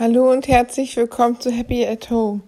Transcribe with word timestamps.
Hallo 0.00 0.30
und 0.30 0.48
herzlich 0.48 0.96
willkommen 0.96 1.38
zu 1.40 1.50
Happy 1.50 1.86
at 1.86 2.08
Home. 2.08 2.40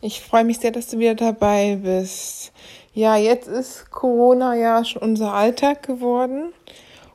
Ich 0.00 0.20
freue 0.20 0.44
mich 0.44 0.60
sehr, 0.60 0.70
dass 0.70 0.86
du 0.86 1.00
wieder 1.00 1.16
dabei 1.16 1.80
bist. 1.82 2.52
Ja, 2.94 3.16
jetzt 3.16 3.48
ist 3.48 3.90
Corona 3.90 4.54
ja 4.54 4.84
schon 4.84 5.02
unser 5.02 5.34
Alltag 5.34 5.82
geworden 5.82 6.52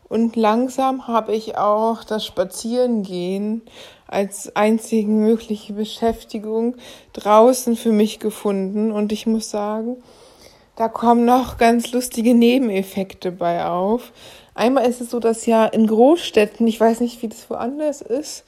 und 0.10 0.36
langsam 0.36 1.08
habe 1.08 1.34
ich 1.34 1.58
auch 1.58 2.04
das 2.04 2.26
Spazierengehen 2.26 3.62
als 4.06 4.54
einzige 4.58 5.08
mögliche 5.08 5.72
Beschäftigung 5.72 6.76
draußen 7.14 7.78
für 7.78 7.94
mich 7.94 8.20
gefunden 8.20 8.92
und 8.92 9.14
ich 9.14 9.26
muss 9.28 9.50
sagen, 9.50 9.96
da 10.76 10.90
kommen 10.90 11.24
noch 11.24 11.58
ganz 11.58 11.94
lustige 11.94 12.34
Nebeneffekte 12.34 13.32
bei 13.32 13.66
auf. 13.66 14.12
Einmal 14.56 14.90
ist 14.90 15.00
es 15.00 15.10
so, 15.10 15.22
dass 15.22 15.46
ja 15.46 15.66
in 15.66 15.88
Großstädten, 15.88 16.68
ich 16.68 16.82
weiß 16.82 17.00
nicht, 17.00 17.22
wie 17.22 17.30
das 17.30 17.50
woanders 17.50 18.02
ist, 18.02 18.44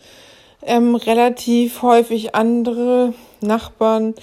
ähm, 0.61 0.95
relativ 0.95 1.81
häufig 1.81 2.35
andere 2.35 3.13
Nachbarn 3.41 4.15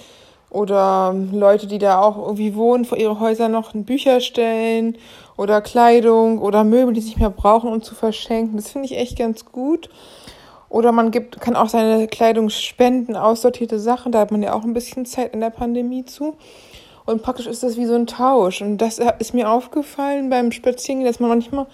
oder 0.49 1.13
Leute, 1.31 1.67
die 1.67 1.79
da 1.79 2.01
auch 2.01 2.17
irgendwie 2.17 2.55
wohnen, 2.55 2.85
vor 2.85 2.97
ihre 2.97 3.19
Häuser 3.19 3.49
noch 3.49 3.73
Bücher 3.73 4.21
stellen 4.21 4.97
oder 5.37 5.61
Kleidung 5.61 6.39
oder 6.39 6.63
Möbel, 6.63 6.93
die 6.93 7.01
sich 7.01 7.17
mehr 7.17 7.29
brauchen, 7.29 7.71
um 7.71 7.81
zu 7.81 7.93
verschenken. 7.93 8.55
Das 8.55 8.69
finde 8.69 8.85
ich 8.85 8.97
echt 8.97 9.17
ganz 9.17 9.45
gut. 9.45 9.89
Oder 10.69 10.91
man 10.91 11.11
gibt, 11.11 11.39
kann 11.41 11.55
auch 11.55 11.69
seine 11.69 12.07
Kleidung 12.07 12.49
spenden, 12.49 13.15
aussortierte 13.15 13.79
Sachen. 13.79 14.11
Da 14.11 14.19
hat 14.19 14.31
man 14.31 14.43
ja 14.43 14.53
auch 14.53 14.63
ein 14.63 14.73
bisschen 14.73 15.05
Zeit 15.05 15.33
in 15.33 15.41
der 15.41 15.49
Pandemie 15.49 16.05
zu. 16.05 16.35
Und 17.05 17.21
praktisch 17.21 17.47
ist 17.47 17.63
das 17.63 17.77
wie 17.77 17.85
so 17.85 17.93
ein 17.93 18.07
Tausch. 18.07 18.61
Und 18.61 18.77
das 18.79 18.99
ist 19.19 19.33
mir 19.33 19.49
aufgefallen 19.49 20.29
beim 20.29 20.51
Spazierengehen, 20.51 21.07
dass 21.07 21.19
man 21.19 21.29
manchmal 21.29 21.67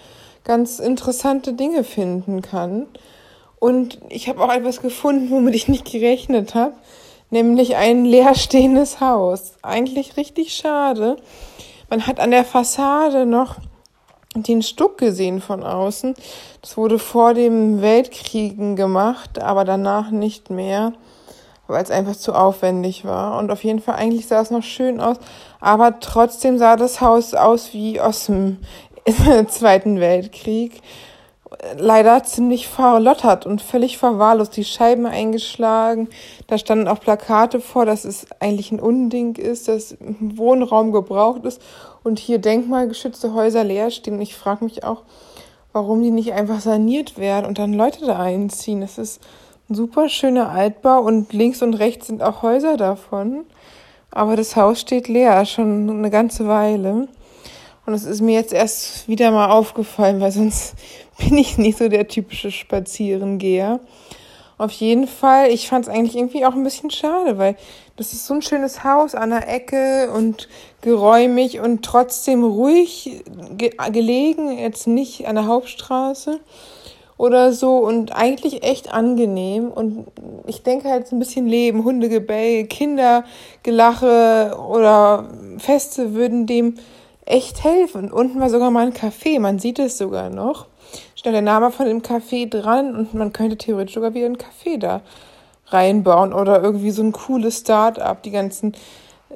ganz 0.44 0.80
interessante 0.80 1.54
Dinge 1.54 1.84
finden 1.84 2.42
kann. 2.42 2.88
Und 3.62 4.00
ich 4.10 4.28
habe 4.28 4.44
auch 4.44 4.52
etwas 4.52 4.82
gefunden, 4.82 5.30
womit 5.30 5.54
ich 5.54 5.68
nicht 5.68 5.86
gerechnet 5.86 6.56
habe, 6.56 6.74
nämlich 7.30 7.76
ein 7.76 8.06
leerstehendes 8.06 9.00
Haus. 9.00 9.54
Eigentlich 9.62 10.18
richtig 10.18 10.56
schade. 10.56 11.18
Man 11.88 12.08
hat 12.08 12.20
an 12.20 12.32
der 12.32 12.44
Fassade 12.44 13.28
noch 13.28 13.58
den 14.36 14.64
Stuck 14.64 14.98
gesehen 14.98 15.42
von 15.42 15.62
außen. 15.62 16.16
Das 16.64 16.76
wurde 16.76 16.98
vor 16.98 17.36
dem 17.36 17.84
Weltkriegen 17.84 18.76
gemacht, 18.76 19.38
aber 19.40 19.64
danach 19.64 20.10
nicht 20.10 20.50
mehr, 20.50 20.94
weil 21.68 21.84
es 21.84 21.92
einfach 21.92 22.16
zu 22.16 22.34
aufwendig 22.34 23.06
war. 23.06 23.38
Und 23.38 23.52
auf 23.52 23.64
jeden 23.64 23.80
Fall 23.80 23.94
eigentlich 23.94 24.26
sah 24.26 24.42
es 24.42 24.50
noch 24.50 24.64
schön 24.64 25.00
aus, 25.00 25.18
aber 25.60 26.00
trotzdem 26.00 26.58
sah 26.58 26.78
das 26.78 27.00
Haus 27.00 27.36
aus 27.36 27.74
wie 27.74 28.02
aus 28.02 28.26
dem 28.26 28.58
Zweiten 29.50 30.00
Weltkrieg 30.00 30.82
leider 31.78 32.24
ziemlich 32.24 32.68
verlottert 32.68 33.46
und 33.46 33.62
völlig 33.62 33.98
verwahrlost, 33.98 34.56
die 34.56 34.64
Scheiben 34.64 35.06
eingeschlagen. 35.06 36.10
Da 36.48 36.58
standen 36.58 36.88
auch 36.88 37.00
Plakate 37.00 37.60
vor, 37.60 37.86
dass 37.86 38.06
es 38.06 38.26
eigentlich 38.40 38.72
ein 38.72 38.80
Unding 38.80 39.36
ist, 39.36 39.68
dass 39.68 39.98
Wohnraum 40.00 40.92
gebraucht 40.92 41.44
ist 41.46 41.62
und 42.04 42.20
hier 42.20 42.40
denkmalgeschützte 42.40 43.34
Häuser 43.34 43.64
leer 43.64 43.92
stehen. 43.92 44.16
Und 44.16 44.22
ich 44.22 44.36
frage 44.36 44.64
mich 44.64 44.84
auch, 44.84 45.04
warum 45.74 46.02
die 46.02 46.12
nicht 46.12 46.34
einfach 46.34 46.62
saniert 46.62 47.18
werden 47.18 47.46
und 47.46 47.60
dann 47.60 47.74
Leute 47.74 48.06
da 48.06 48.20
einziehen. 48.20 48.82
Das 48.82 48.98
ist 48.98 49.22
ein 49.70 49.76
super 49.76 50.10
schöner 50.10 50.50
Altbau 50.50 51.02
und 51.02 51.34
links 51.34 51.62
und 51.62 51.74
rechts 51.74 52.08
sind 52.08 52.24
auch 52.24 52.42
Häuser 52.44 52.78
davon. 52.78 53.46
Aber 54.10 54.36
das 54.36 54.56
Haus 54.56 54.80
steht 54.82 55.08
leer, 55.08 55.46
schon 55.46 55.90
eine 55.90 56.10
ganze 56.10 56.48
Weile. 56.48 57.08
Und 57.86 57.94
es 57.94 58.06
ist 58.06 58.22
mir 58.22 58.36
jetzt 58.36 58.54
erst 58.54 59.08
wieder 59.08 59.32
mal 59.32 59.50
aufgefallen, 59.50 60.22
weil 60.22 60.32
sonst 60.32 60.76
bin 61.18 61.38
ich 61.38 61.58
nicht 61.58 61.78
so 61.78 61.90
der 61.90 62.08
typische 62.08 62.52
Spazierengeher. 62.52 63.80
Auf 64.58 64.72
jeden 64.74 65.08
Fall, 65.08 65.50
ich 65.50 65.68
fand 65.68 65.88
es 65.88 65.92
eigentlich 65.92 66.16
irgendwie 66.16 66.46
auch 66.46 66.54
ein 66.54 66.64
bisschen 66.64 66.92
schade, 66.92 67.40
weil 67.40 67.56
das 67.96 68.14
ist 68.14 68.28
so 68.28 68.36
ein 68.36 68.44
schönes 68.44 68.84
Haus 68.84 69.16
an 69.16 69.32
der 69.32 69.50
Ecke 69.50 70.12
und 70.12 70.50
geräumig 70.82 71.60
und 71.60 71.84
trotzdem 71.84 72.44
ruhig 72.44 73.24
ge 73.58 73.72
gelegen, 73.92 74.58
jetzt 74.58 74.86
nicht 74.86 75.28
an 75.28 75.34
der 75.34 75.48
Hauptstraße 75.48 76.40
oder 77.18 77.54
so 77.54 77.78
und 77.78 78.16
eigentlich 78.16 78.64
echt 78.64 78.94
angenehm 78.94 79.70
und 79.70 80.06
ich 80.46 80.62
denke 80.64 80.90
halt 80.90 81.12
ein 81.12 81.20
bisschen 81.20 81.48
Leben, 81.48 81.84
Hundegebell, 81.84 82.66
Kindergelache 82.66 84.58
oder 84.70 85.30
Feste 85.58 86.14
würden 86.14 86.46
dem 86.46 86.76
echt 87.26 87.64
helfen. 87.64 88.12
Unten 88.12 88.40
war 88.40 88.50
sogar 88.50 88.72
mal 88.72 88.88
ein 88.88 88.94
Café, 88.94 89.40
man 89.40 89.60
sieht 89.60 89.80
es 89.80 89.98
sogar 89.98 90.30
noch. 90.30 90.68
Steht 91.16 91.34
der 91.34 91.42
Name 91.42 91.72
von 91.72 91.86
dem 91.86 92.02
Café 92.02 92.50
dran 92.50 92.96
und 92.96 93.14
man 93.14 93.32
könnte 93.34 93.58
theoretisch 93.58 93.96
sogar 93.96 94.14
wieder 94.14 94.26
ein 94.26 94.38
Café 94.38 94.78
da 94.78 95.02
reinbauen 95.68 96.34
oder 96.34 96.62
irgendwie 96.62 96.92
so 96.92 97.02
ein 97.02 97.12
cooles 97.12 97.60
Start-up. 97.60 98.24
Die 98.24 98.32
ganzen 98.32 98.74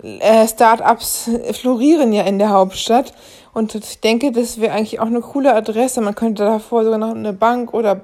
äh, 0.01 0.47
Start-ups 0.47 1.29
florieren 1.53 2.11
ja 2.11 2.23
in 2.23 2.39
der 2.39 2.49
Hauptstadt 2.49 3.13
und 3.53 3.73
ich 3.73 4.01
denke, 4.01 4.33
das 4.33 4.59
wäre 4.59 4.73
eigentlich 4.73 4.99
auch 4.99 5.05
eine 5.05 5.21
coole 5.21 5.55
Adresse. 5.55 6.01
Man 6.01 6.15
könnte 6.15 6.43
davor 6.43 6.83
sogar 6.83 6.99
noch 6.99 7.15
eine 7.15 7.31
Bank 7.31 7.73
oder 7.73 8.01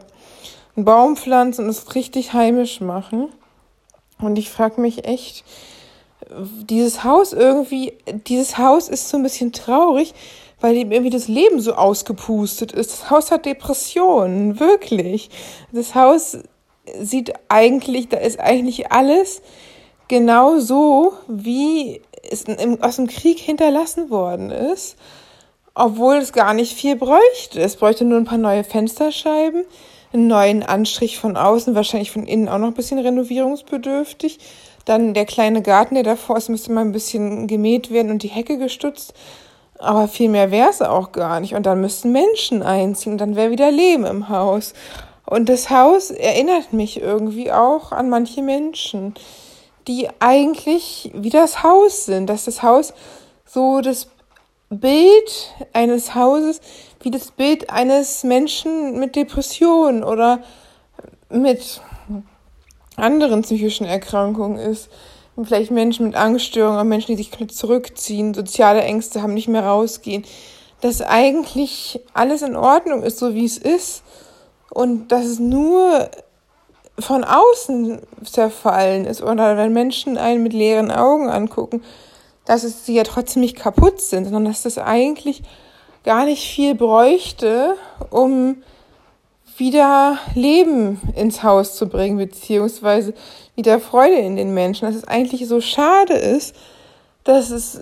einen 0.78 0.86
Baum 0.86 1.18
pflanzen 1.18 1.66
und 1.66 1.72
es 1.72 1.94
richtig 1.94 2.32
heimisch 2.32 2.80
machen. 2.80 3.28
Und 4.20 4.38
ich 4.38 4.50
frage 4.50 4.80
mich 4.80 5.06
echt, 5.06 5.44
dieses 6.70 7.04
Haus 7.04 7.34
irgendwie, 7.34 7.94
dieses 8.28 8.58
Haus 8.58 8.90
ist 8.90 9.10
so 9.10 9.18
ein 9.18 9.24
bisschen 9.24 9.52
traurig, 9.52 10.14
weil 10.60 10.78
ihm 10.78 10.92
irgendwie 10.92 11.10
das 11.10 11.28
Leben 11.28 11.60
so 11.60 11.74
ausgepustet 11.74 12.72
ist. 12.72 12.92
Das 12.92 13.10
Haus 13.10 13.32
hat 13.32 13.46
Depressionen, 13.46 14.60
wirklich. 14.60 15.30
Das 15.72 15.96
Haus 15.96 16.38
sieht 17.00 17.34
eigentlich, 17.50 18.10
da 18.10 18.18
ist 18.18 18.40
eigentlich 18.40 18.92
alles 18.92 19.42
genau 20.08 20.60
so, 20.60 21.14
wie 21.28 22.02
es 22.30 22.46
aus 22.82 22.98
dem 22.98 23.08
Krieg 23.08 23.40
hinterlassen 23.40 24.10
worden 24.10 24.52
ist, 24.52 24.98
obwohl 25.74 26.16
es 26.18 26.34
gar 26.34 26.54
nicht 26.54 26.74
viel 26.74 26.96
bräuchte. 26.96 27.62
Es 27.62 27.78
bräuchte 27.78 28.06
nur 28.06 28.18
ein 28.18 28.26
paar 28.26 28.38
neue 28.38 28.64
Fensterscheiben, 28.64 29.66
einen 30.14 30.28
neuen 30.28 30.64
Anstrich 30.64 31.18
von 31.18 31.38
außen, 31.38 31.76
wahrscheinlich 31.76 32.12
von 32.12 32.28
innen 32.28 32.50
auch 32.50 32.58
noch 32.58 32.68
ein 32.68 32.74
bisschen 32.74 33.00
renovierungsbedürftig 33.00 34.40
dann 34.92 35.14
der 35.14 35.26
kleine 35.26 35.62
Garten, 35.62 35.96
der 35.96 36.04
davor 36.04 36.38
ist, 36.38 36.50
müsste 36.50 36.72
mal 36.72 36.82
ein 36.82 36.92
bisschen 36.92 37.48
gemäht 37.48 37.92
werden 37.92 38.12
und 38.12 38.24
die 38.24 38.28
Hecke 38.28 38.58
gestutzt. 38.58 39.14
Aber 39.80 40.08
viel 40.08 40.30
mehr 40.30 40.52
wäre 40.52 40.70
es 40.70 40.82
auch 40.82 41.12
gar 41.12 41.40
nicht. 41.40 41.56
Und 41.56 41.66
dann 41.66 41.82
müssten 41.82 42.12
Menschen 42.12 42.62
einziehen. 42.62 43.18
Dann 43.18 43.36
wäre 43.36 43.50
wieder 43.50 43.72
Leben 43.72 44.06
im 44.06 44.30
Haus. 44.30 44.74
Und 45.26 45.50
das 45.50 45.70
Haus 45.70 46.12
erinnert 46.12 46.74
mich 46.74 47.02
irgendwie 47.02 47.52
auch 47.52 47.92
an 47.92 48.10
manche 48.10 48.44
Menschen, 48.44 49.16
die 49.88 50.10
eigentlich 50.20 51.10
wie 51.16 51.30
das 51.30 51.64
Haus 51.64 52.06
sind. 52.06 52.28
Dass 52.28 52.46
das 52.46 52.62
Haus 52.62 52.94
so 53.46 53.82
das 53.82 54.08
Bild 54.70 55.54
eines 55.74 56.14
Hauses, 56.14 56.62
wie 57.02 57.12
das 57.12 57.32
Bild 57.32 57.70
eines 57.70 58.24
Menschen 58.24 59.00
mit 59.00 59.16
Depression 59.16 60.04
oder 60.04 60.44
mit 61.30 61.82
anderen 63.02 63.42
psychischen 63.42 63.86
Erkrankungen 63.86 64.58
ist. 64.58 64.90
Vielleicht 65.44 65.72
Menschen 65.72 66.08
mit 66.08 66.16
Angststörungen, 66.16 66.88
Menschen, 66.88 67.16
die 67.16 67.24
sich 67.24 67.32
zurückziehen, 67.50 68.34
soziale 68.34 68.82
Ängste 68.82 69.22
haben, 69.22 69.34
nicht 69.34 69.48
mehr 69.48 69.66
rausgehen. 69.66 70.24
Dass 70.82 71.02
eigentlich 71.02 72.00
alles 72.14 72.42
in 72.42 72.56
Ordnung 72.56 73.04
ist, 73.04 73.18
so 73.18 73.34
wie 73.34 73.46
es 73.46 73.58
ist. 73.58 74.04
Und 74.70 75.12
dass 75.12 75.26
es 75.26 75.40
nur 75.40 76.10
von 77.00 77.24
außen 77.24 78.00
zerfallen 78.24 79.06
ist 79.06 79.22
oder 79.22 79.58
wenn 79.58 79.74
Menschen 79.74 80.18
einen 80.18 80.44
mit 80.44 80.54
leeren 80.54 80.92
Augen 80.92 81.30
angucken, 81.30 81.84
dass 82.46 82.64
es 82.64 82.86
sie 82.86 82.96
ja 82.96 83.04
trotzdem 83.04 83.42
nicht 83.42 83.58
kaputt 83.58 84.02
sind, 84.02 84.26
sondern 84.26 84.46
dass 84.46 84.64
das 84.64 84.78
eigentlich 84.78 85.44
gar 86.04 86.26
nicht 86.26 86.44
viel 86.54 86.76
bräuchte, 86.76 87.76
um 88.10 88.64
wieder 89.58 90.18
Leben 90.36 91.00
ins 91.16 91.44
Haus 91.44 91.76
zu 91.76 91.88
bringen, 91.88 92.18
beziehungsweise 92.18 93.14
wieder 93.56 93.80
Freude 93.80 94.16
in 94.16 94.36
den 94.36 94.54
Menschen. 94.54 94.88
Dass 94.88 94.96
es 94.96 95.08
eigentlich 95.08 95.48
so 95.48 95.62
schade 95.62 96.14
ist, 96.14 96.56
dass 97.24 97.50
es 97.52 97.82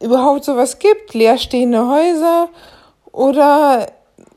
überhaupt 0.00 0.44
sowas 0.44 0.78
gibt, 0.78 1.14
leerstehende 1.14 1.88
Häuser 1.88 2.48
oder 3.12 3.86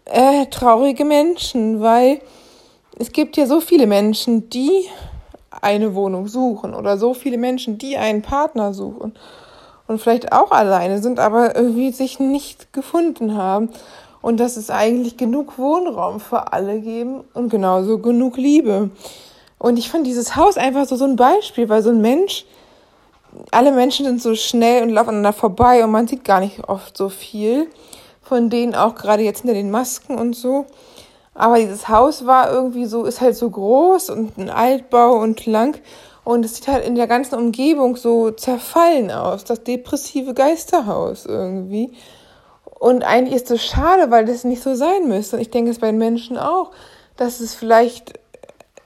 äh, 0.06 0.46
traurige 0.48 1.06
Menschen, 1.06 1.82
weil 1.82 2.22
es 2.98 3.12
gibt 3.12 3.38
ja 3.38 3.46
so 3.46 3.60
viele 3.60 3.88
Menschen, 3.88 4.50
die 4.50 4.86
eine 5.62 5.96
Wohnung 5.96 6.28
suchen 6.28 6.74
oder 6.74 6.98
so 6.98 7.14
viele 7.14 7.38
Menschen, 7.38 7.78
die 7.78 7.98
einen 7.98 8.22
Partner 8.22 8.74
suchen 8.74 9.14
und 9.88 10.00
vielleicht 10.00 10.32
auch 10.32 10.52
alleine 10.52 11.00
sind, 11.02 11.20
aber 11.20 11.56
irgendwie 11.56 11.92
sich 11.92 12.20
nicht 12.20 12.74
gefunden 12.74 13.36
haben 13.36 13.70
und 14.28 14.42
dass 14.42 14.58
es 14.58 14.70
eigentlich 14.70 15.16
genug 15.16 15.58
Wohnraum 15.58 16.20
für 16.20 16.52
alle 16.52 16.82
geben 16.82 17.24
und 17.34 17.48
genauso 17.48 18.00
genug 18.00 18.36
Liebe. 18.36 18.90
Und 19.58 19.80
ich 19.80 19.90
fand 19.90 20.06
dieses 20.06 20.36
Haus 20.36 20.58
einfach 20.58 20.86
so, 20.86 20.98
so 20.98 21.06
ein 21.06 21.16
Beispiel, 21.16 21.70
weil 21.70 21.82
so 21.82 21.92
ein 21.92 22.02
Mensch, 22.02 22.46
alle 23.52 23.72
Menschen 23.72 24.06
sind 24.06 24.22
so 24.22 24.36
schnell 24.36 24.84
und 24.84 24.90
laufen 24.90 25.12
aneinander 25.12 25.32
vorbei 25.32 25.82
und 25.82 25.92
man 25.92 26.10
sieht 26.10 26.26
gar 26.26 26.42
nicht 26.42 26.68
oft 26.68 26.98
so 26.98 27.08
viel 27.08 27.70
von 28.22 28.50
denen, 28.50 28.76
auch 28.76 28.96
gerade 28.96 29.24
jetzt 29.24 29.44
hinter 29.44 29.54
den 29.54 29.72
Masken 29.72 30.18
und 30.18 30.36
so. 30.36 30.66
Aber 31.34 31.58
dieses 31.58 31.88
Haus 31.88 32.26
war 32.26 32.52
irgendwie 32.52 32.84
so, 32.84 33.06
ist 33.06 33.22
halt 33.22 33.38
so 33.38 33.50
groß 33.50 34.10
und 34.10 34.38
ein 34.38 34.50
Altbau 34.50 35.22
und 35.22 35.46
lang. 35.46 35.80
Und 36.26 36.44
es 36.44 36.58
sieht 36.58 36.68
halt 36.68 36.86
in 36.86 36.96
der 36.96 37.08
ganzen 37.08 37.36
Umgebung 37.36 37.96
so 37.96 38.32
zerfallen 38.32 39.10
aus, 39.10 39.46
das 39.46 39.64
depressive 39.64 40.34
Geisterhaus 40.34 41.26
irgendwie. 41.26 41.94
Und 42.80 43.04
eigentlich 43.04 43.36
ist 43.36 43.52
es 43.52 43.66
schade, 43.66 44.12
weil 44.12 44.26
das 44.26 44.44
nicht 44.44 44.62
so 44.62 44.76
sein 44.76 45.08
müsste. 45.08 45.36
Und 45.36 45.42
ich 45.42 45.50
denke 45.50 45.72
es 45.72 45.80
bei 45.80 45.88
den 45.88 45.98
Menschen 45.98 46.38
auch, 46.38 46.72
dass 47.16 47.40
es 47.40 47.56
vielleicht 47.56 48.14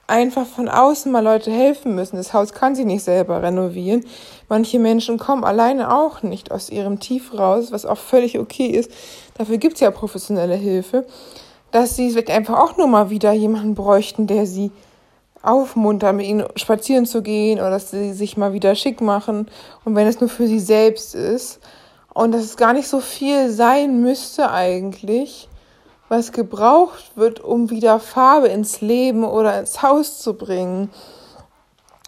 einfach 0.06 0.46
von 0.46 0.68
außen 0.68 1.12
mal 1.12 1.22
Leute 1.22 1.50
helfen 1.50 1.94
müssen. 1.94 2.16
Das 2.16 2.32
Haus 2.32 2.52
kann 2.52 2.74
sich 2.74 2.84
nicht 2.84 3.04
selber 3.04 3.42
renovieren. 3.42 4.04
Manche 4.48 4.78
Menschen 4.78 5.18
kommen 5.18 5.44
alleine 5.44 5.94
auch 5.94 6.22
nicht 6.22 6.50
aus 6.50 6.70
ihrem 6.70 7.00
Tief 7.00 7.32
raus, 7.38 7.72
was 7.72 7.86
auch 7.86 7.98
völlig 7.98 8.38
okay 8.38 8.66
ist. 8.66 8.90
Dafür 9.38 9.58
gibt's 9.58 9.80
ja 9.80 9.90
professionelle 9.90 10.56
Hilfe. 10.56 11.06
Dass 11.70 11.96
sie 11.96 12.10
vielleicht 12.10 12.30
einfach 12.30 12.58
auch 12.58 12.76
nur 12.76 12.86
mal 12.86 13.10
wieder 13.10 13.32
jemanden 13.32 13.74
bräuchten, 13.74 14.26
der 14.26 14.46
sie 14.46 14.70
aufmuntert, 15.42 16.14
mit 16.14 16.26
ihnen 16.26 16.44
spazieren 16.56 17.06
zu 17.06 17.22
gehen 17.22 17.58
oder 17.58 17.70
dass 17.70 17.90
sie 17.90 18.12
sich 18.12 18.36
mal 18.36 18.52
wieder 18.52 18.74
schick 18.74 19.00
machen. 19.00 19.48
Und 19.84 19.94
wenn 19.96 20.06
es 20.06 20.20
nur 20.20 20.28
für 20.28 20.46
sie 20.46 20.60
selbst 20.60 21.14
ist. 21.14 21.60
Und 22.14 22.32
dass 22.32 22.42
es 22.42 22.56
gar 22.56 22.72
nicht 22.72 22.88
so 22.88 23.00
viel 23.00 23.50
sein 23.50 24.00
müsste 24.00 24.50
eigentlich 24.50 25.48
was 26.12 26.30
gebraucht 26.30 27.12
wird, 27.16 27.40
um 27.40 27.70
wieder 27.70 27.98
Farbe 27.98 28.48
ins 28.48 28.82
Leben 28.82 29.24
oder 29.24 29.58
ins 29.58 29.80
Haus 29.80 30.18
zu 30.18 30.34
bringen. 30.34 30.90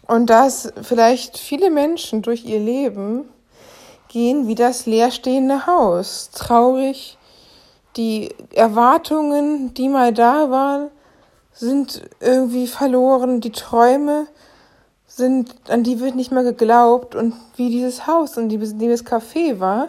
Und 0.06 0.29
dass 0.29 0.75
vielleicht 0.83 1.39
viele 1.39 1.71
Menschen 1.71 2.21
durch 2.21 2.45
ihr 2.45 2.61
Leben 2.61 3.31
gehen 4.09 4.47
wie 4.47 4.55
das 4.55 4.85
leerstehende 4.85 5.67
Haus, 5.67 6.29
traurig. 6.35 7.17
Die 7.97 8.29
Erwartungen, 8.53 9.73
die 9.73 9.89
mal 9.89 10.12
da 10.12 10.50
waren, 10.50 10.91
sind 11.53 12.03
irgendwie 12.21 12.67
verloren. 12.67 13.41
Die 13.41 13.53
Träume 13.53 14.27
sind, 15.16 15.55
an 15.69 15.82
die 15.82 16.00
wird 16.00 16.14
nicht 16.14 16.32
mehr 16.32 16.43
geglaubt. 16.43 17.14
Und 17.14 17.34
wie 17.56 17.70
dieses 17.70 18.06
Haus 18.06 18.37
und 18.37 18.49
dieses 18.49 19.06
Café 19.06 19.61
war, 19.61 19.88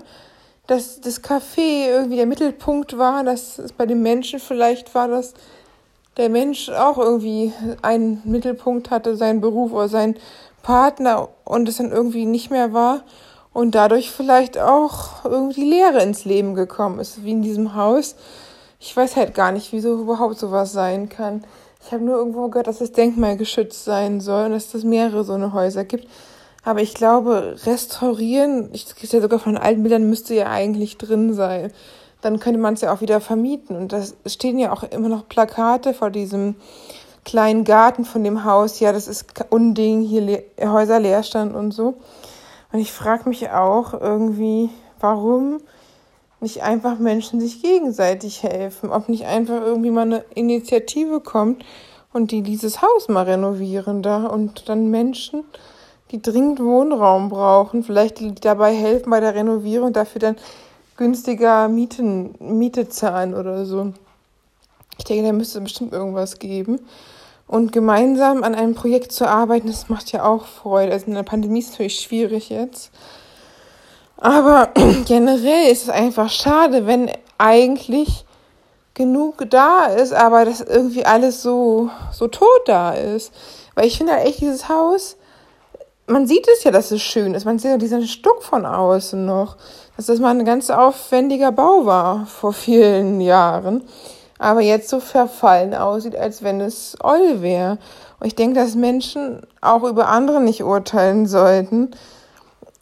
dass 0.68 1.02
das 1.02 1.24
Café 1.24 1.88
irgendwie 1.90 2.18
der 2.18 2.26
Mittelpunkt 2.26 2.98
war, 2.98 3.24
dass 3.24 3.60
es 3.60 3.72
bei 3.72 3.86
den 3.86 4.02
Menschen 4.02 4.40
vielleicht 4.40 4.94
war, 4.96 5.08
dass 5.08 5.34
der 6.18 6.30
Mensch 6.30 6.70
auch 6.70 6.98
irgendwie 6.98 7.54
einen 7.82 8.22
Mittelpunkt 8.24 8.90
hatte, 8.90 9.16
seinen 9.16 9.42
Beruf 9.42 9.74
oder 9.74 9.90
seinen 9.90 10.16
Partner 10.64 11.30
und 11.44 11.70
es 11.70 11.78
dann 11.78 11.92
irgendwie 11.92 12.26
nicht 12.26 12.50
mehr 12.50 12.74
war 12.74 13.02
und 13.54 13.76
dadurch 13.76 14.12
vielleicht 14.12 14.58
auch 14.58 15.26
irgendwie 15.26 15.70
Leere 15.70 16.02
ins 16.02 16.26
Leben 16.26 16.56
gekommen 16.56 17.00
ist, 17.00 17.24
wie 17.24 17.32
in 17.32 17.42
diesem 17.42 17.76
Haus. 17.76 18.16
Ich 18.80 18.96
weiß 18.96 19.16
halt 19.16 19.34
gar 19.34 19.52
nicht, 19.52 19.72
wieso 19.72 20.00
überhaupt 20.00 20.38
sowas 20.40 20.72
sein 20.72 21.10
kann. 21.10 21.44
Ich 21.86 21.92
habe 21.92 22.04
nur 22.04 22.18
irgendwo 22.18 22.48
gehört, 22.48 22.66
dass 22.66 22.82
es 22.82 22.94
denkmalgeschützt 22.94 23.86
sein 23.86 24.20
soll 24.20 24.46
und 24.46 24.52
dass 24.54 24.74
es 24.74 24.84
mehrere 24.84 25.24
so 25.24 25.34
eine 25.34 25.54
Häuser 25.54 25.84
gibt. 25.84 26.08
Aber 26.64 26.82
ich 26.82 26.96
glaube, 26.96 27.58
restaurieren, 27.64 28.70
ich 28.74 28.88
ist 29.02 29.14
ja 29.14 29.22
sogar 29.22 29.38
von 29.38 29.56
alten 29.56 29.84
Bildern, 29.84 30.10
müsste 30.10 30.34
ja 30.34 30.50
eigentlich 30.50 30.98
drin 30.98 31.36
sein. 31.36 31.72
Dann 32.22 32.40
könnte 32.40 32.60
man 32.60 32.74
es 32.74 32.82
ja 32.82 32.92
auch 32.92 33.02
wieder 33.02 33.22
vermieten. 33.22 33.76
Und 33.76 33.94
das 33.94 34.16
stehen 34.26 34.58
ja 34.58 34.74
auch 34.74 34.82
immer 34.82 35.10
noch 35.10 35.30
Plakate 35.30 35.94
vor 35.94 36.10
diesem 36.10 36.56
kleinen 37.24 37.66
Garten 37.66 38.04
von 38.04 38.24
dem 38.24 38.46
Haus. 38.46 38.80
Ja, 38.80 38.92
das 38.92 39.08
ist 39.08 39.28
Unding, 39.52 40.02
hier 40.02 40.22
Le 40.22 40.44
Häuser 40.60 41.00
Leerstand 41.00 41.56
und 41.56 41.72
so. 41.72 41.98
Und 42.72 42.80
ich 42.80 42.92
frage 42.92 43.30
mich 43.30 43.52
auch 43.52 43.94
irgendwie, 43.94 44.72
warum 45.00 45.60
nicht 46.46 46.64
einfach 46.64 47.00
Menschen 47.00 47.42
sich 47.42 47.62
gegenseitig 47.62 48.44
helfen? 48.44 48.92
Ob 48.92 49.10
nicht 49.10 49.26
einfach 49.26 49.62
irgendwie 49.62 49.92
mal 49.92 50.04
eine 50.04 50.26
Initiative 50.34 51.20
kommt 51.20 51.66
und 52.14 52.32
die 52.32 52.42
dieses 52.42 52.82
Haus 52.82 53.10
mal 53.10 53.24
renovieren 53.24 54.02
da 54.02 54.28
und 54.28 54.70
dann 54.70 54.90
Menschen 54.90 55.44
die 56.12 56.22
dringend 56.22 56.60
Wohnraum 56.60 57.30
brauchen, 57.30 57.84
vielleicht 57.84 58.20
die 58.20 58.36
dabei 58.36 58.74
helfen 58.74 59.10
bei 59.10 59.20
der 59.20 59.36
Renovierung, 59.36 59.92
dafür 59.92 60.20
dann 60.20 60.36
günstiger 60.98 61.68
Mieten, 61.68 62.36
Miete 62.40 62.88
zahlen 62.88 63.34
oder 63.34 63.66
so. 63.66 63.94
Ich 64.98 65.04
denke, 65.04 65.26
da 65.26 65.34
müsste 65.34 65.62
bestimmt 65.62 65.94
irgendwas 65.94 66.40
geben. 66.40 66.80
Und 67.48 67.72
gemeinsam 67.72 68.44
an 68.44 68.56
einem 68.56 68.74
Projekt 68.74 69.12
zu 69.12 69.28
arbeiten, 69.28 69.68
das 69.68 69.90
macht 69.90 70.12
ja 70.12 70.24
auch 70.26 70.46
Freude. 70.46 70.94
Also 70.94 71.08
in 71.08 71.14
der 71.14 71.24
Pandemie 71.24 71.60
ist 71.60 71.66
es 71.66 71.72
natürlich 71.74 72.00
schwierig 72.00 72.50
jetzt. 72.50 72.92
Aber 74.18 74.70
generell 75.06 75.72
ist 75.72 75.84
es 75.84 75.90
einfach 75.90 76.30
schade, 76.30 76.88
wenn 76.88 77.12
eigentlich 77.38 78.26
genug 78.94 79.50
da 79.50 79.86
ist, 79.86 80.14
aber 80.14 80.46
das 80.46 80.62
irgendwie 80.62 81.06
alles 81.06 81.42
so, 81.42 81.90
so 82.12 82.28
tot 82.28 82.62
da 82.66 82.92
ist. 82.94 83.34
Weil 83.76 83.88
ich 83.88 83.98
finde 83.98 84.14
halt 84.14 84.26
echt 84.26 84.40
dieses 84.40 84.70
Haus, 84.70 85.18
man 86.08 86.28
sieht 86.28 86.48
es 86.48 86.64
ja, 86.64 86.72
dass 86.72 86.92
es 86.92 87.02
schön 87.02 87.34
ist. 87.34 87.46
Man 87.46 87.60
sieht 87.60 87.72
ja 87.72 87.78
diesen 87.78 88.08
Stuck 88.08 88.44
von 88.44 88.66
außen 88.66 89.26
noch, 89.26 89.58
dass 89.98 90.06
das 90.06 90.20
mal 90.20 90.30
ein 90.30 90.46
ganz 90.46 90.70
aufwendiger 90.70 91.52
Bau 91.52 91.86
war 91.86 92.26
vor 92.26 92.54
vielen 92.54 93.22
Jahren, 93.22 93.84
aber 94.38 94.62
jetzt 94.62 94.90
so 94.90 95.00
verfallen 95.00 95.74
aussieht, 95.74 96.16
als 96.16 96.44
wenn 96.44 96.62
es 96.62 96.98
oll 97.02 97.42
wäre. 97.42 97.78
Und 98.20 98.28
ich 98.28 98.36
denke, 98.36 98.60
dass 98.60 98.76
Menschen 98.76 99.42
auch 99.62 99.84
über 99.84 100.08
andere 100.08 100.42
nicht 100.42 100.64
urteilen 100.64 101.26
sollten, 101.26 101.92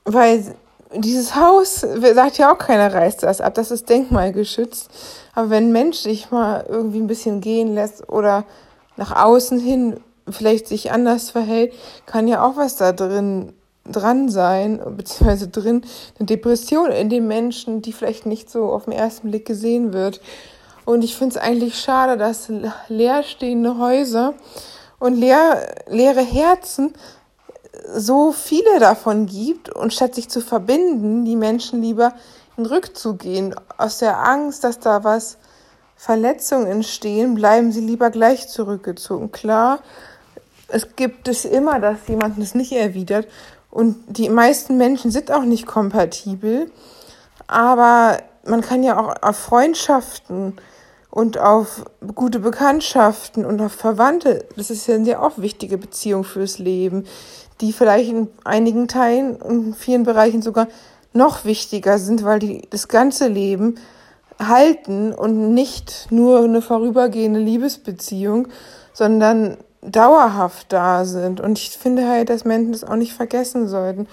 weil 0.05 0.55
dieses 0.95 1.35
Haus, 1.35 1.81
sagt 1.81 2.37
ja 2.37 2.53
auch 2.53 2.57
keiner, 2.57 2.93
reißt 2.93 3.23
das 3.23 3.41
ab, 3.41 3.53
das 3.55 3.71
ist 3.71 3.89
denkmalgeschützt. 3.89 4.89
Aber 5.33 5.49
wenn 5.49 5.69
ein 5.69 5.71
Mensch 5.71 5.97
sich 5.97 6.31
mal 6.31 6.65
irgendwie 6.67 6.99
ein 6.99 7.07
bisschen 7.07 7.41
gehen 7.41 7.73
lässt 7.73 8.09
oder 8.09 8.45
nach 8.97 9.23
außen 9.23 9.59
hin 9.59 9.99
vielleicht 10.29 10.67
sich 10.67 10.91
anders 10.91 11.29
verhält, 11.31 11.73
kann 12.05 12.27
ja 12.27 12.45
auch 12.45 12.55
was 12.55 12.75
da 12.75 12.91
drin 12.91 13.53
dran 13.85 14.29
sein, 14.29 14.79
beziehungsweise 14.95 15.49
drin 15.49 15.81
eine 16.17 16.25
Depression 16.25 16.91
in 16.91 17.09
den 17.09 17.27
Menschen, 17.27 17.81
die 17.81 17.91
vielleicht 17.91 18.25
nicht 18.25 18.49
so 18.49 18.71
auf 18.71 18.85
den 18.85 18.93
ersten 18.93 19.29
Blick 19.29 19.45
gesehen 19.45 19.91
wird. 19.91 20.21
Und 20.85 21.03
ich 21.03 21.15
finde 21.15 21.35
es 21.35 21.41
eigentlich 21.41 21.79
schade, 21.79 22.17
dass 22.17 22.49
leerstehende 22.87 23.77
Häuser 23.77 24.33
und 24.99 25.15
leer, 25.15 25.75
leere 25.87 26.21
Herzen 26.21 26.93
so 27.87 28.31
viele 28.31 28.79
davon 28.79 29.25
gibt 29.25 29.69
und 29.69 29.93
statt 29.93 30.15
sich 30.15 30.29
zu 30.29 30.41
verbinden, 30.41 31.25
die 31.25 31.35
Menschen 31.35 31.81
lieber 31.81 32.13
in 32.57 32.65
Rückzug 32.65 33.19
gehen, 33.19 33.55
aus 33.77 33.99
der 33.99 34.19
Angst, 34.19 34.63
dass 34.63 34.79
da 34.79 35.03
was 35.03 35.37
Verletzungen 35.95 36.67
entstehen, 36.67 37.35
bleiben 37.35 37.71
sie 37.71 37.81
lieber 37.81 38.09
gleich 38.09 38.47
zurückgezogen. 38.49 39.31
Klar, 39.31 39.79
es 40.67 40.95
gibt 40.95 41.27
es 41.27 41.45
immer, 41.45 41.79
dass 41.79 42.07
jemand 42.07 42.37
es 42.39 42.55
nicht 42.55 42.71
erwidert. 42.71 43.27
Und 43.69 43.97
die 44.07 44.29
meisten 44.29 44.77
Menschen 44.77 45.11
sind 45.11 45.31
auch 45.31 45.43
nicht 45.43 45.65
kompatibel. 45.65 46.71
Aber 47.47 48.19
man 48.45 48.61
kann 48.61 48.83
ja 48.83 48.99
auch 48.99 49.15
auf 49.21 49.37
Freundschaften 49.37 50.57
und 51.13 51.37
auf 51.37 51.85
gute 52.15 52.39
Bekanntschaften 52.39 53.45
und 53.45 53.61
auf 53.61 53.73
Verwandte, 53.73 54.45
das 54.55 54.71
ist 54.71 54.87
ja 54.87 54.95
eine 54.95 55.05
sehr 55.05 55.21
auch 55.21 55.37
wichtige 55.37 55.77
Beziehung 55.77 56.23
fürs 56.23 56.57
Leben, 56.57 57.05
die 57.61 57.71
vielleicht 57.71 58.09
in 58.09 58.29
einigen 58.43 58.87
Teilen 58.87 59.35
und 59.35 59.67
in 59.67 59.73
vielen 59.75 60.01
Bereichen 60.01 60.41
sogar 60.41 60.67
noch 61.13 61.45
wichtiger 61.45 61.99
sind, 61.99 62.23
weil 62.23 62.39
die 62.39 62.63
das 62.67 62.87
ganze 62.87 63.27
Leben 63.27 63.75
halten 64.39 65.13
und 65.13 65.53
nicht 65.53 66.07
nur 66.09 66.45
eine 66.45 66.63
vorübergehende 66.63 67.39
Liebesbeziehung, 67.39 68.47
sondern 68.91 69.57
dauerhaft 69.83 70.73
da 70.73 71.05
sind. 71.05 71.39
Und 71.41 71.59
ich 71.59 71.77
finde 71.77 72.09
halt, 72.09 72.31
dass 72.31 72.43
Menschen 72.43 72.71
das 72.71 72.83
auch 72.83 72.95
nicht 72.95 73.13
vergessen 73.13 73.67
sollten. 73.67 74.07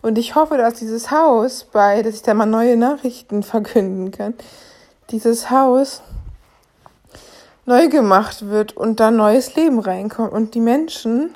Und 0.00 0.16
ich 0.16 0.36
hoffe, 0.36 0.56
dass 0.56 0.72
dieses 0.72 1.10
Haus 1.10 1.66
bei, 1.70 2.00
dass 2.00 2.14
ich 2.14 2.22
da 2.22 2.32
mal 2.32 2.46
neue 2.46 2.78
Nachrichten 2.78 3.42
verkünden 3.42 4.10
kann, 4.10 4.32
dieses 5.10 5.50
Haus 5.50 6.00
neu 7.66 7.88
gemacht 7.88 8.48
wird 8.48 8.76
und 8.76 9.00
da 9.00 9.10
neues 9.10 9.54
Leben 9.56 9.80
reinkommt 9.80 10.32
und 10.32 10.54
die 10.54 10.60
Menschen 10.60 11.34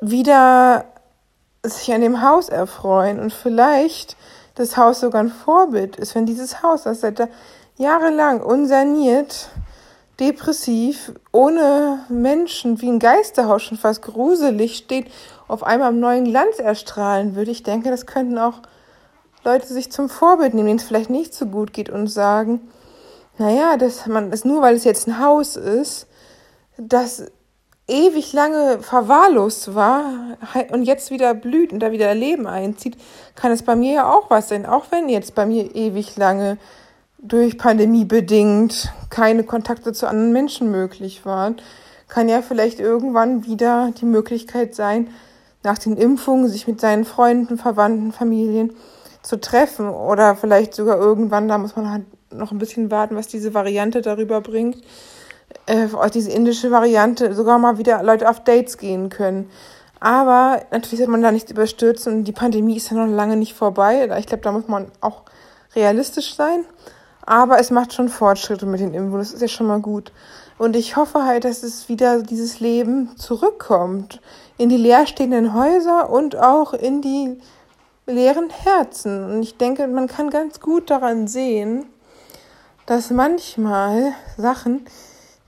wieder 0.00 0.84
sich 1.62 1.92
an 1.92 2.00
dem 2.00 2.22
Haus 2.22 2.48
erfreuen 2.48 3.18
und 3.18 3.32
vielleicht 3.32 4.16
das 4.56 4.76
Haus 4.76 5.00
sogar 5.00 5.22
ein 5.22 5.30
Vorbild 5.30 5.96
ist, 5.96 6.14
wenn 6.14 6.26
dieses 6.26 6.62
Haus, 6.62 6.82
das 6.82 7.00
seit 7.00 7.28
jahrelang 7.76 8.40
unsaniert 8.40 9.48
depressiv, 10.18 11.12
ohne 11.30 12.00
Menschen, 12.08 12.80
wie 12.80 12.88
ein 12.88 12.98
Geisterhaus 12.98 13.62
schon 13.62 13.76
fast 13.76 14.02
gruselig 14.02 14.76
steht, 14.76 15.10
auf 15.46 15.62
einmal 15.62 15.92
im 15.92 16.00
neuen 16.00 16.24
Glanz 16.24 16.58
erstrahlen 16.58 17.36
würde. 17.36 17.50
Ich 17.50 17.62
denke, 17.62 17.90
das 17.90 18.06
könnten 18.06 18.38
auch 18.38 18.62
Leute 19.44 19.66
sich 19.66 19.92
zum 19.92 20.08
Vorbild 20.08 20.54
nehmen, 20.54 20.68
denen 20.68 20.78
es 20.78 20.84
vielleicht 20.84 21.10
nicht 21.10 21.34
so 21.34 21.46
gut 21.46 21.72
geht 21.72 21.90
und 21.90 22.06
sagen, 22.06 22.60
naja, 23.38 23.76
dass 23.76 24.06
man 24.06 24.30
das 24.30 24.44
nur, 24.44 24.62
weil 24.62 24.74
es 24.74 24.84
jetzt 24.84 25.06
ein 25.06 25.20
Haus 25.20 25.56
ist, 25.56 26.06
das 26.78 27.24
ewig 27.88 28.32
lange 28.32 28.80
verwahrlost 28.80 29.74
war 29.74 30.36
und 30.72 30.82
jetzt 30.82 31.10
wieder 31.10 31.34
blüht 31.34 31.72
und 31.72 31.80
da 31.80 31.92
wieder 31.92 32.14
Leben 32.14 32.46
einzieht, 32.46 32.96
kann 33.34 33.52
es 33.52 33.62
bei 33.62 33.76
mir 33.76 33.92
ja 33.92 34.12
auch 34.12 34.30
was 34.30 34.48
sein. 34.48 34.66
Auch 34.66 34.86
wenn 34.90 35.08
jetzt 35.08 35.34
bei 35.34 35.46
mir 35.46 35.74
ewig 35.74 36.16
lange 36.16 36.58
durch 37.18 37.58
Pandemie 37.58 38.04
bedingt 38.04 38.92
keine 39.10 39.44
Kontakte 39.44 39.92
zu 39.92 40.08
anderen 40.08 40.32
Menschen 40.32 40.70
möglich 40.70 41.24
waren, 41.24 41.56
kann 42.08 42.28
ja 42.28 42.42
vielleicht 42.42 42.80
irgendwann 42.80 43.44
wieder 43.44 43.92
die 44.00 44.04
Möglichkeit 44.04 44.74
sein, 44.74 45.08
nach 45.62 45.78
den 45.78 45.96
Impfungen 45.96 46.48
sich 46.48 46.68
mit 46.68 46.80
seinen 46.80 47.04
Freunden, 47.04 47.58
Verwandten, 47.58 48.12
Familien 48.12 48.76
zu 49.22 49.40
treffen 49.40 49.88
oder 49.88 50.36
vielleicht 50.36 50.74
sogar 50.74 50.98
irgendwann, 50.98 51.48
da 51.48 51.58
muss 51.58 51.74
man 51.74 51.90
halt 51.90 52.04
noch 52.36 52.52
ein 52.52 52.58
bisschen 52.58 52.90
warten, 52.90 53.16
was 53.16 53.28
diese 53.28 53.54
Variante 53.54 54.02
darüber 54.02 54.40
bringt, 54.40 54.78
äh, 55.66 55.86
diese 56.12 56.30
indische 56.30 56.70
Variante, 56.70 57.34
sogar 57.34 57.58
mal 57.58 57.78
wieder 57.78 58.02
Leute 58.02 58.28
auf 58.28 58.44
Dates 58.44 58.78
gehen 58.78 59.08
können. 59.08 59.50
Aber 60.00 60.62
natürlich 60.70 60.98
soll 60.98 61.08
man 61.08 61.22
da 61.22 61.32
nicht 61.32 61.50
überstürzen 61.50 62.12
und 62.12 62.24
die 62.24 62.32
Pandemie 62.32 62.76
ist 62.76 62.90
ja 62.90 62.96
noch 62.96 63.12
lange 63.12 63.36
nicht 63.36 63.54
vorbei. 63.54 64.08
Ich 64.18 64.26
glaube, 64.26 64.42
da 64.42 64.52
muss 64.52 64.68
man 64.68 64.86
auch 65.00 65.22
realistisch 65.74 66.34
sein. 66.34 66.64
Aber 67.24 67.58
es 67.58 67.70
macht 67.70 67.92
schon 67.92 68.08
Fortschritte 68.08 68.66
mit 68.66 68.80
den 68.80 68.94
Impfungen. 68.94 69.18
Das 69.18 69.32
ist 69.32 69.40
ja 69.40 69.48
schon 69.48 69.66
mal 69.66 69.80
gut. 69.80 70.12
Und 70.58 70.76
ich 70.76 70.96
hoffe 70.96 71.24
halt, 71.24 71.44
dass 71.44 71.62
es 71.62 71.88
wieder 71.88 72.22
dieses 72.22 72.60
Leben 72.60 73.16
zurückkommt. 73.16 74.20
In 74.58 74.68
die 74.68 74.76
leerstehenden 74.76 75.52
Häuser 75.52 76.08
und 76.08 76.36
auch 76.36 76.72
in 76.72 77.02
die 77.02 77.38
leeren 78.06 78.48
Herzen. 78.50 79.24
Und 79.24 79.42
ich 79.42 79.56
denke, 79.56 79.86
man 79.88 80.06
kann 80.06 80.30
ganz 80.30 80.60
gut 80.60 80.88
daran 80.88 81.26
sehen, 81.26 81.86
dass 82.86 83.10
manchmal 83.10 84.12
Sachen, 84.36 84.86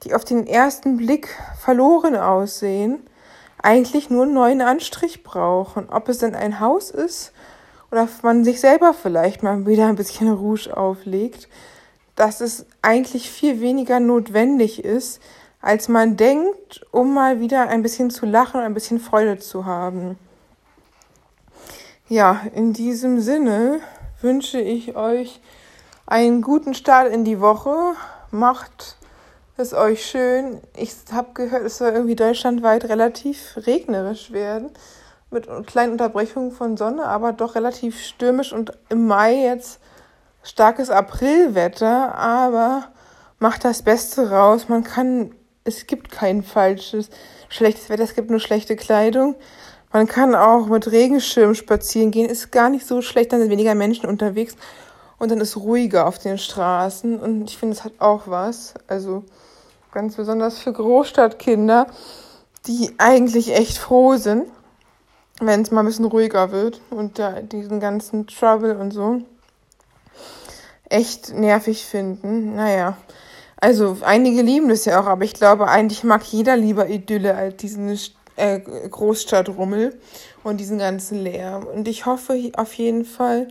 die 0.03 0.15
auf 0.15 0.25
den 0.25 0.47
ersten 0.47 0.97
Blick 0.97 1.29
verloren 1.59 2.17
aussehen, 2.17 3.01
eigentlich 3.63 4.11
nur 4.11 4.25
einen 4.25 4.35
neuen 4.35 4.61
Anstrich 4.61 5.23
brauchen. 5.23 5.89
Ob 5.91 6.09
es 6.09 6.19
denn 6.19 6.35
ein 6.35 6.61
Haus 6.61 6.91
ist 6.91 7.33
oder 7.91 8.09
man 8.23 8.45
sich 8.45 8.61
selber 8.61 8.93
vielleicht 8.93 9.43
mal 9.43 9.67
wieder 9.67 9.87
ein 9.87 9.97
bisschen 9.97 10.31
Rouge 10.33 10.77
auflegt, 10.77 11.49
dass 12.17 12.41
es 12.41 12.67
eigentlich 12.83 13.31
viel 13.31 13.61
weniger 13.61 14.01
notwendig 14.01 14.85
ist, 14.85 15.21
als 15.61 15.89
man 15.89 16.17
denkt, 16.17 16.85
um 16.91 17.15
mal 17.15 17.41
wieder 17.41 17.69
ein 17.69 17.83
bisschen 17.83 18.11
zu 18.11 18.27
lachen 18.27 18.59
und 18.59 18.67
ein 18.67 18.75
bisschen 18.75 19.01
Freude 19.01 19.39
zu 19.39 19.67
haben. 19.67 20.19
Ja, 22.09 22.41
in 22.55 22.73
diesem 22.73 23.21
Sinne 23.21 23.81
wünsche 24.21 24.61
ich 24.61 24.97
euch 24.97 25.41
einen 26.09 26.41
guten 26.41 26.75
Start 26.75 27.13
in 27.13 27.25
die 27.25 27.41
Woche. 27.41 27.95
Macht 28.31 28.97
es 29.57 29.75
euch 29.75 30.07
schön. 30.07 30.61
Ich 30.75 30.95
habe 31.13 31.29
gehört, 31.35 31.65
es 31.65 31.79
soll 31.79 31.91
irgendwie 31.91 32.17
deutschlandweit 32.17 32.87
relativ 32.87 33.59
regnerisch 33.67 34.33
werden. 34.33 34.71
Mit 35.31 35.47
kleinen 35.67 35.93
Unterbrechungen 35.93 36.53
von 36.53 36.79
Sonne, 36.79 37.05
aber 37.05 37.33
doch 37.33 37.55
relativ 37.55 38.03
stürmisch 38.03 38.55
und 38.55 38.73
im 38.89 39.07
Mai 39.07 39.35
jetzt 39.35 39.81
starkes 40.43 40.89
Aprilwetter. 40.89 42.15
Aber 42.15 42.85
macht 43.39 43.65
das 43.65 43.83
Beste 43.83 44.31
raus. 44.31 44.71
Man 44.71 44.85
kann, 44.85 45.35
es 45.65 45.87
gibt 45.87 46.11
kein 46.11 46.43
falsches, 46.43 47.11
schlechtes 47.51 47.91
Wetter, 47.91 48.05
es 48.05 48.15
gibt 48.15 48.31
nur 48.31 48.41
schlechte 48.41 48.77
Kleidung. 48.77 49.35
Man 49.93 50.07
kann 50.07 50.35
auch 50.35 50.69
mit 50.69 50.91
Regenschirm 50.91 51.55
spazieren 51.55 52.11
gehen. 52.11 52.31
Ist 52.31 52.51
gar 52.51 52.71
nicht 52.71 52.87
so 52.87 53.03
schlecht, 53.03 53.33
dann 53.33 53.41
sind 53.41 53.51
weniger 53.51 53.75
Menschen 53.75 54.07
unterwegs 54.07 54.57
und 55.19 55.31
dann 55.31 55.41
ist 55.41 55.57
ruhiger 55.57 56.07
auf 56.07 56.19
den 56.19 56.39
Straßen. 56.39 57.19
Und 57.19 57.51
ich 57.51 57.59
finde, 57.59 57.75
es 57.75 57.85
hat 57.85 57.93
auch 57.99 58.23
was. 58.27 58.75
Also 58.87 59.25
ganz 59.93 60.17
besonders 60.17 60.59
für 60.59 60.73
Großstadtkinder, 60.73 61.87
die 62.67 62.95
eigentlich 62.99 63.55
echt 63.55 63.79
froh 63.79 64.17
sind, 64.17 64.49
wenn 65.41 65.63
es 65.63 65.71
mal 65.71 65.81
ein 65.81 65.87
bisschen 65.87 66.05
ruhiger 66.05 66.53
wird 66.53 66.81
und 66.91 67.19
da 67.19 67.41
diesen 67.41 67.81
ganzen 67.81 68.27
Trouble 68.27 68.77
und 68.77 68.93
so 68.93 69.23
echt 70.89 71.35
nervig 71.35 71.85
finden. 71.85 72.57
Naja, 72.57 72.97
also 73.57 73.99
einige 74.03 74.43
lieben 74.43 74.69
das 74.69 74.85
ja 74.85 75.01
auch, 75.01 75.07
aber 75.07 75.25
ich 75.25 75.35
glaube, 75.35 75.69
eigentlich 75.69 76.05
mag 76.05 76.23
jeder 76.25 76.57
lieber 76.57 76.89
Idylle 76.89 77.35
als 77.35 77.57
diesen 77.57 77.99
äh, 78.37 78.61
Großstadtrummel 78.61 79.99
und 80.45 80.59
diesen 80.59 80.79
ganzen 80.79 81.23
Lärm. 81.23 81.67
Und 81.67 81.89
ich 81.89 82.07
hoffe 82.07 82.53
auf 82.57 82.73
jeden 82.75 83.05
Fall, 83.05 83.49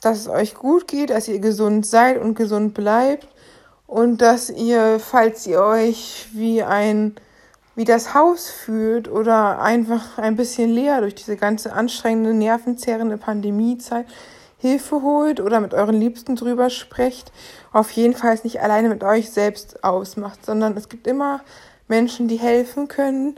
dass 0.00 0.18
es 0.18 0.28
euch 0.28 0.54
gut 0.54 0.88
geht, 0.88 1.10
dass 1.10 1.28
ihr 1.28 1.38
gesund 1.38 1.86
seid 1.86 2.20
und 2.20 2.34
gesund 2.34 2.74
bleibt 2.74 3.28
und 3.86 4.20
dass 4.20 4.50
ihr, 4.50 5.00
falls 5.00 5.46
ihr 5.46 5.62
euch 5.62 6.28
wie 6.32 6.62
ein 6.62 7.14
wie 7.74 7.84
das 7.84 8.12
Haus 8.12 8.50
fühlt 8.50 9.08
oder 9.08 9.60
einfach 9.60 10.18
ein 10.18 10.34
bisschen 10.34 10.68
leer 10.68 11.00
durch 11.00 11.14
diese 11.14 11.36
ganze 11.36 11.72
anstrengende, 11.72 12.34
nervenzerrende 12.34 13.18
Pandemiezeit 13.18 14.06
Hilfe 14.58 15.02
holt 15.02 15.38
oder 15.38 15.60
mit 15.60 15.74
euren 15.74 15.94
Liebsten 15.94 16.34
drüber 16.34 16.70
sprecht, 16.70 17.30
auf 17.72 17.92
jeden 17.92 18.14
Fall 18.14 18.36
nicht 18.42 18.60
alleine 18.60 18.88
mit 18.88 19.04
euch 19.04 19.30
selbst 19.30 19.84
ausmacht, 19.84 20.44
sondern 20.44 20.76
es 20.76 20.88
gibt 20.88 21.06
immer 21.06 21.40
Menschen, 21.86 22.26
die 22.26 22.38
helfen 22.38 22.88
können. 22.88 23.36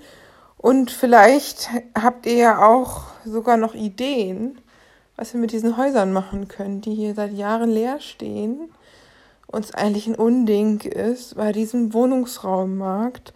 Und 0.57 0.91
vielleicht 0.91 1.69
habt 1.95 2.25
ihr 2.25 2.37
ja 2.37 2.67
auch 2.67 3.03
sogar 3.27 3.59
noch 3.59 3.75
Ideen, 3.75 4.59
was 5.21 5.35
wir 5.35 5.41
mit 5.41 5.53
diesen 5.53 5.77
Häusern 5.77 6.15
machen 6.15 6.49
können, 6.49 6.81
die 6.81 6.95
hier 6.95 7.15
seit 7.15 7.35
Jahren 7.35 7.69
leer 7.69 8.01
stehen. 8.01 8.71
Uns 9.47 9.75
eigentlich 9.75 10.07
ein 10.07 10.15
Unding 10.15 10.81
ist 10.81 11.37
bei 11.37 11.53
diesem 11.53 11.93
Wohnungsraummarkt. 11.93 13.35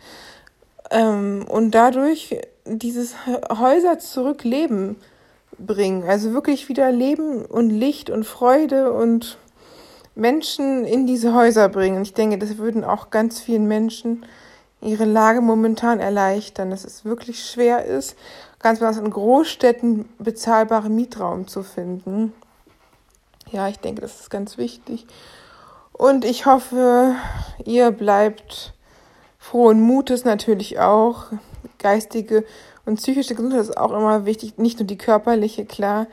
Ähm, 0.90 1.44
und 1.46 1.72
dadurch 1.72 2.40
dieses 2.64 3.14
Häuser 3.26 3.98
zurückleben 3.98 4.96
bringen. 5.58 6.04
Also 6.04 6.32
wirklich 6.32 6.70
wieder 6.70 6.90
Leben 6.90 7.44
und 7.44 7.68
Licht 7.68 8.08
und 8.08 8.24
Freude 8.24 8.90
und 8.90 9.36
Menschen 10.14 10.86
in 10.86 11.06
diese 11.06 11.34
Häuser 11.34 11.68
bringen. 11.68 12.00
Ich 12.00 12.14
denke, 12.14 12.38
das 12.38 12.56
würden 12.56 12.82
auch 12.82 13.10
ganz 13.10 13.40
vielen 13.40 13.68
Menschen 13.68 14.24
ihre 14.80 15.04
Lage 15.04 15.42
momentan 15.42 16.00
erleichtern, 16.00 16.70
dass 16.70 16.84
es 16.84 17.04
wirklich 17.04 17.44
schwer 17.44 17.84
ist 17.84 18.16
ganz 18.64 18.78
besonders 18.78 19.04
in 19.04 19.10
Großstädten 19.10 20.08
bezahlbaren 20.18 20.94
Mietraum 20.94 21.46
zu 21.46 21.62
finden. 21.62 22.32
Ja, 23.52 23.68
ich 23.68 23.78
denke, 23.78 24.00
das 24.00 24.20
ist 24.20 24.30
ganz 24.30 24.56
wichtig. 24.56 25.06
Und 25.92 26.24
ich 26.24 26.46
hoffe, 26.46 27.14
ihr 27.66 27.90
bleibt 27.90 28.72
frohen 29.38 29.82
Mutes 29.82 30.24
natürlich 30.24 30.80
auch. 30.80 31.26
Geistige 31.78 32.46
und 32.86 32.96
psychische 32.96 33.34
Gesundheit 33.34 33.60
ist 33.60 33.76
auch 33.76 33.92
immer 33.92 34.24
wichtig, 34.24 34.56
nicht 34.56 34.78
nur 34.78 34.86
die 34.86 34.96
körperliche, 34.96 35.66
klar. 35.66 36.06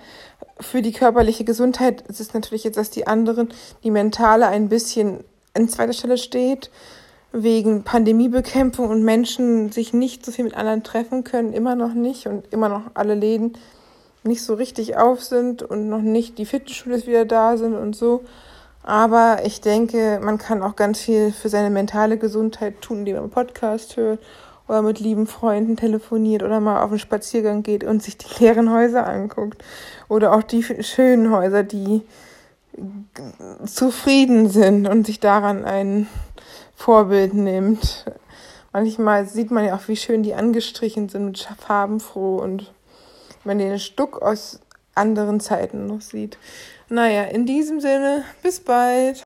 Für 0.59 0.81
die 0.81 0.91
körperliche 0.91 1.45
Gesundheit 1.45 2.01
ist 2.09 2.19
es 2.19 2.33
natürlich 2.33 2.65
jetzt, 2.65 2.75
dass 2.75 2.89
die 2.89 3.07
anderen, 3.07 3.53
die 3.85 3.91
mentale 3.91 4.47
ein 4.47 4.67
bisschen 4.67 5.23
an 5.53 5.69
zweiter 5.69 5.93
Stelle 5.93 6.17
steht 6.17 6.69
wegen 7.33 7.83
Pandemiebekämpfung 7.83 8.89
und 8.89 9.03
Menschen 9.03 9.71
sich 9.71 9.93
nicht 9.93 10.25
so 10.25 10.31
viel 10.31 10.45
mit 10.45 10.55
anderen 10.55 10.83
treffen 10.83 11.23
können, 11.23 11.53
immer 11.53 11.75
noch 11.75 11.93
nicht 11.93 12.27
und 12.27 12.51
immer 12.51 12.69
noch 12.69 12.83
alle 12.93 13.15
Läden 13.15 13.53
nicht 14.23 14.43
so 14.43 14.53
richtig 14.53 14.97
auf 14.97 15.23
sind 15.23 15.63
und 15.63 15.89
noch 15.89 16.01
nicht 16.01 16.37
die 16.37 16.45
Fitnessstudios 16.45 17.07
wieder 17.07 17.25
da 17.25 17.57
sind 17.57 17.75
und 17.75 17.95
so. 17.95 18.23
Aber 18.83 19.39
ich 19.45 19.61
denke, 19.61 20.19
man 20.23 20.37
kann 20.37 20.61
auch 20.63 20.75
ganz 20.75 20.99
viel 20.99 21.31
für 21.31 21.49
seine 21.49 21.69
mentale 21.69 22.17
Gesundheit 22.17 22.81
tun, 22.81 22.99
indem 22.99 23.17
man 23.17 23.29
Podcast 23.29 23.95
hört 23.95 24.19
oder 24.67 24.81
mit 24.81 24.99
lieben 24.99 25.27
Freunden 25.27 25.75
telefoniert 25.75 26.43
oder 26.43 26.59
mal 26.59 26.81
auf 26.81 26.89
einen 26.89 26.99
Spaziergang 26.99 27.63
geht 27.63 27.83
und 27.83 28.01
sich 28.01 28.17
die 28.17 28.27
leeren 28.39 28.71
Häuser 28.71 29.07
anguckt. 29.07 29.63
Oder 30.07 30.33
auch 30.33 30.43
die 30.43 30.63
schönen 30.63 31.31
Häuser, 31.31 31.63
die 31.63 32.01
zufrieden 33.65 34.49
sind 34.49 34.87
und 34.87 35.05
sich 35.05 35.19
daran 35.19 35.65
einen 35.65 36.07
Vorbild 36.81 37.35
nimmt. 37.35 38.05
Manchmal 38.73 39.27
sieht 39.27 39.51
man 39.51 39.65
ja 39.65 39.75
auch, 39.75 39.87
wie 39.87 39.95
schön 39.95 40.23
die 40.23 40.33
angestrichen 40.33 41.09
sind 41.09 41.25
mit 41.25 41.47
farbenfroh 41.59 42.37
und 42.37 42.73
man 43.43 43.59
den 43.59 43.77
Stuck 43.77 44.19
aus 44.19 44.61
anderen 44.95 45.39
Zeiten 45.39 45.85
noch 45.85 46.01
sieht. 46.01 46.39
Naja, 46.89 47.25
in 47.25 47.45
diesem 47.45 47.81
Sinne, 47.81 48.23
bis 48.41 48.61
bald. 48.61 49.19